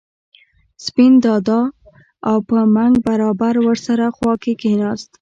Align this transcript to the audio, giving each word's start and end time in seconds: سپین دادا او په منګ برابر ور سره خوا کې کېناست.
سپین 0.85 1.13
دادا 1.25 1.61
او 2.29 2.37
په 2.47 2.57
منګ 2.75 2.93
برابر 3.07 3.53
ور 3.65 3.77
سره 3.87 4.05
خوا 4.15 4.33
کې 4.43 4.53
کېناست. 4.61 5.07